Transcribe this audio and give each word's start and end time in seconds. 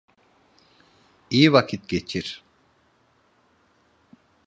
İyi 1.29 1.53
vakit 1.53 1.87
geçir. 1.87 2.43